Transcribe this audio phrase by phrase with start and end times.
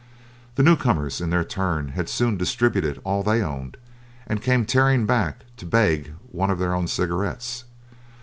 [0.55, 3.77] The new comers in their turn had soon distributed all they owned,
[4.25, 7.65] and came tearing back to beg one of their own cigarettes.